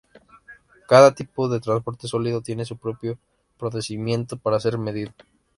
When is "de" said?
1.47-1.59